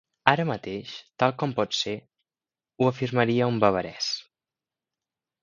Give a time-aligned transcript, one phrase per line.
[0.31, 1.93] Ara mateix, tal com potser
[2.85, 4.11] ho afirmaria un bavarès.